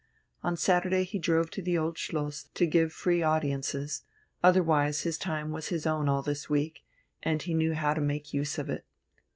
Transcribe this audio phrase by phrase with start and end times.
[0.41, 4.01] On Saturday he drove to the Old Schloss to give free audiences:
[4.43, 6.79] otherwise his time was his own all this week,
[7.21, 8.83] and he knew how to make use of it.